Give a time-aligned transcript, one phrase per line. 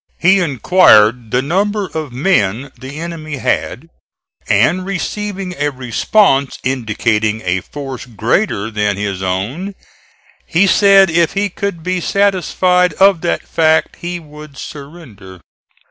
[0.17, 3.87] He inquired the number of men the enemy had,
[4.49, 9.75] and receiving a response indicating a force greater than his own
[10.47, 15.39] he said if he could be satisfied of that fact he would surrender.